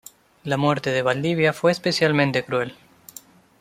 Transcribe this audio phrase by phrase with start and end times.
[0.45, 2.73] La muerte de Valdivia fue especialmente cruel.